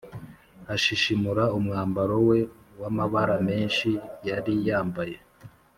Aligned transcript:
ashishimura 0.75 1.43
umwambaro 1.57 2.15
we 2.29 2.39
w’amabara 2.79 3.35
menshi 3.49 3.89
yari 4.27 4.53
yambaye 4.67 5.17